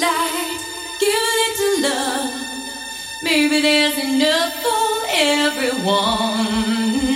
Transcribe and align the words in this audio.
give 0.00 1.12
a 1.12 1.14
little 1.42 1.82
love. 1.82 2.32
Maybe 3.22 3.60
there's 3.60 3.98
enough 3.98 4.54
for 4.62 5.06
everyone. 5.10 7.09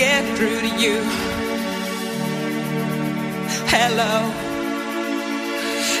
get 0.00 0.24
through 0.38 0.60
to 0.60 0.72
you. 0.80 0.96
Hello, 3.68 4.32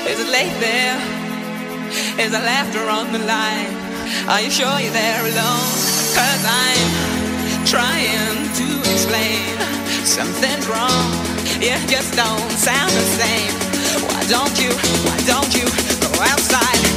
is 0.08 0.18
it 0.24 0.30
late 0.32 0.56
there? 0.58 0.96
Is 2.18 2.32
the 2.32 2.38
laughter 2.38 2.88
on 2.88 3.12
the 3.12 3.18
line? 3.18 3.68
Are 4.26 4.40
you 4.40 4.50
sure 4.50 4.72
you're 4.80 4.96
there 5.04 5.20
alone? 5.20 5.68
Cause 6.16 6.42
I'm 6.48 6.88
trying 7.66 8.40
to 8.60 8.66
explain 8.88 9.44
something's 10.06 10.66
wrong. 10.66 11.04
You 11.60 11.76
just 11.94 12.16
don't 12.16 12.50
sound 12.56 12.90
the 12.92 13.06
same. 13.20 13.52
Why 14.08 14.22
don't 14.32 14.56
you, 14.62 14.72
why 15.04 15.18
don't 15.28 15.52
you 15.52 15.66
go 16.00 16.10
outside? 16.32 16.89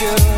you. 0.00 0.35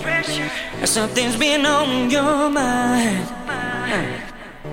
pressure. 0.00 0.50
Something's 0.86 1.36
been 1.36 1.66
on 1.66 2.10
your 2.10 2.50
mind. 2.50 3.28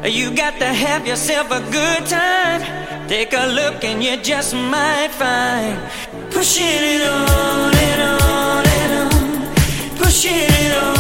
Uh, 0.04 0.08
you 0.08 0.34
got 0.34 0.58
to 0.60 0.66
have 0.66 1.06
yourself 1.06 1.52
a 1.52 1.60
good 1.72 2.06
time. 2.06 2.62
Take 3.08 3.34
a 3.34 3.48
look 3.48 3.84
and 3.84 4.04
you 4.04 4.18
just 4.18 4.54
might 4.54 5.12
find. 5.12 5.78
Pushing 6.32 6.66
it 6.66 7.02
on 7.02 7.76
and 7.76 8.02
on 8.24 8.66
and 8.80 8.92
on. 9.14 9.98
Pushing 9.98 10.32
it 10.34 10.84
on. 10.84 10.99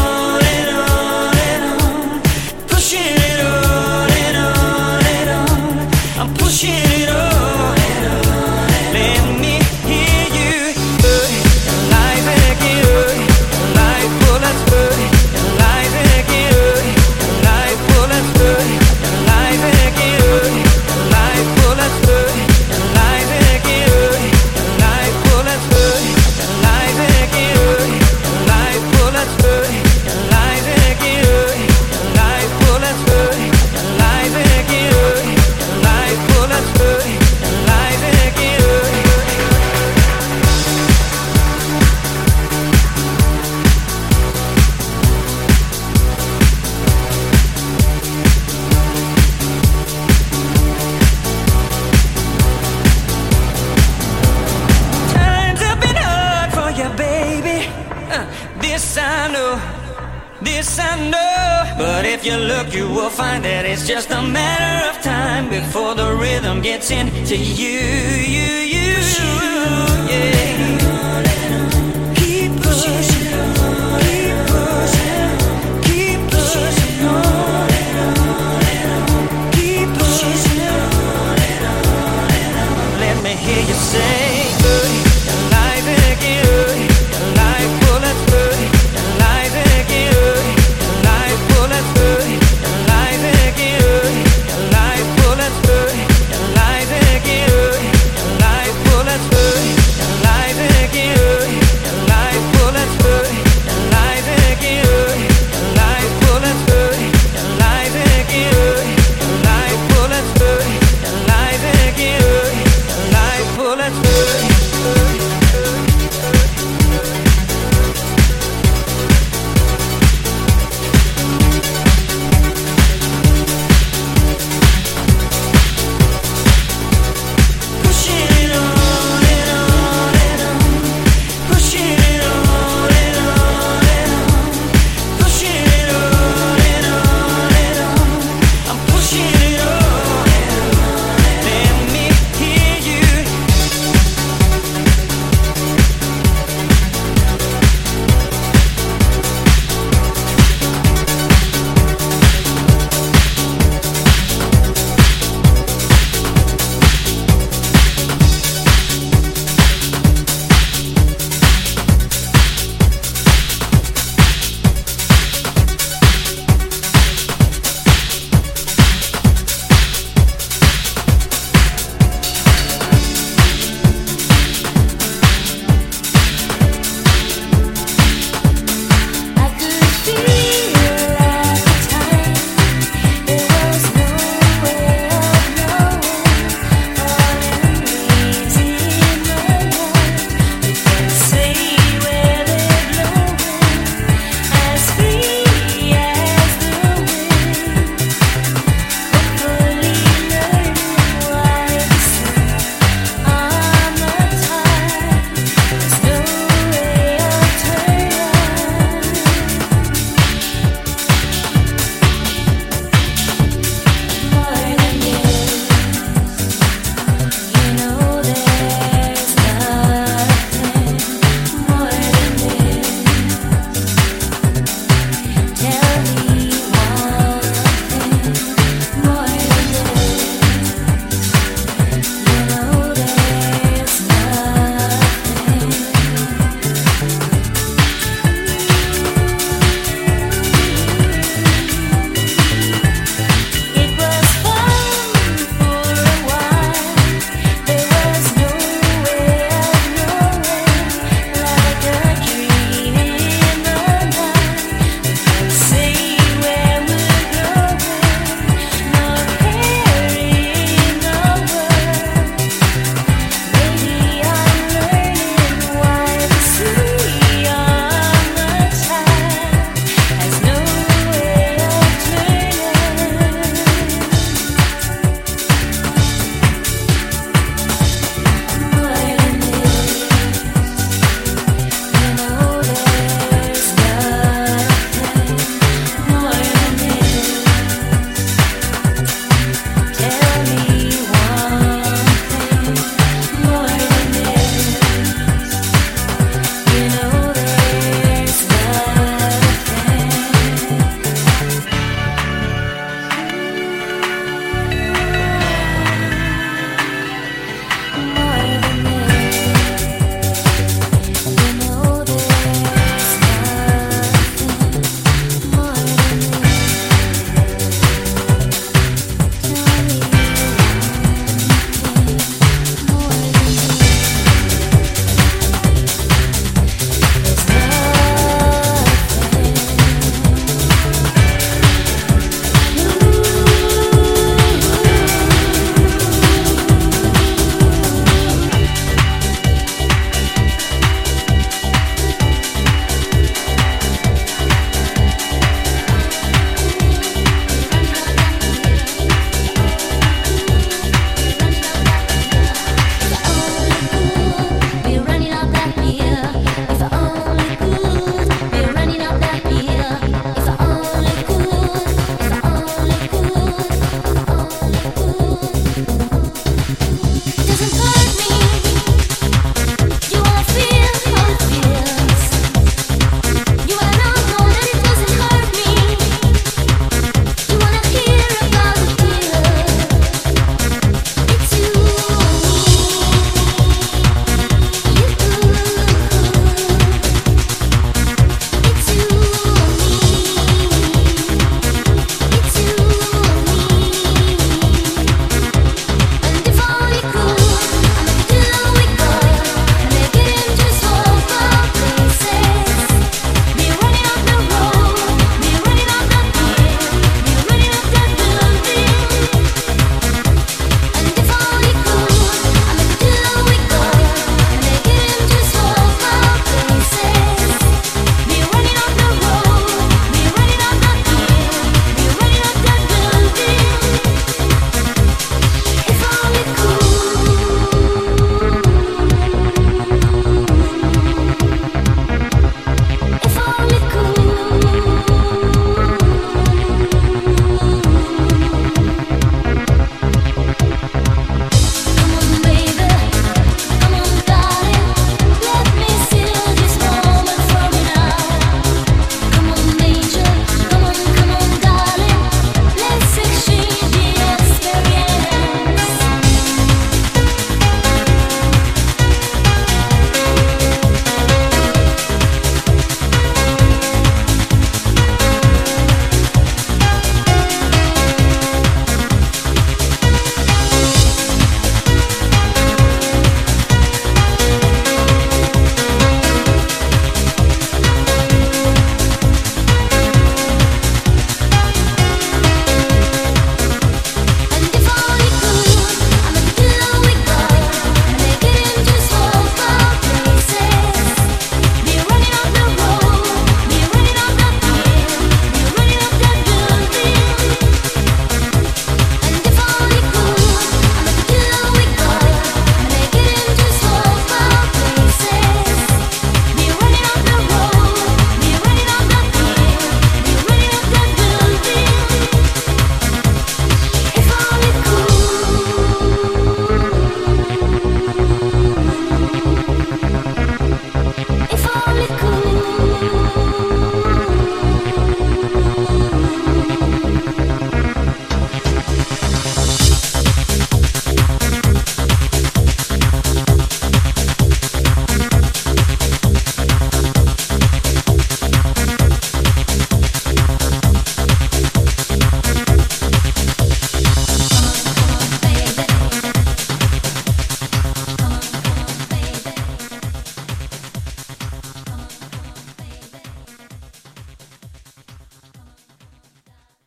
be 180.06 180.38